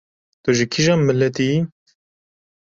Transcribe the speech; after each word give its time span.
Tu 0.43 0.49
ji 0.57 0.65
kîjan 0.71 0.99
miletî 1.07 1.45
yî? 1.51 1.57